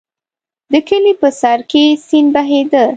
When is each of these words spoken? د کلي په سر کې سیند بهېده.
د 0.71 0.73
کلي 0.87 1.13
په 1.21 1.29
سر 1.39 1.59
کې 1.71 1.83
سیند 2.07 2.29
بهېده. 2.35 2.83